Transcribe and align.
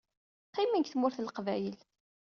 Qqimen 0.49 0.81
deg 0.81 0.89
Tmurt 0.89 1.17
n 1.19 1.25
Leqbayel. 1.27 1.77